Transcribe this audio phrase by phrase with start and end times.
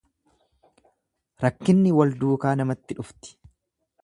[1.45, 3.39] Rakkinni wal duukaa namatti dhufti.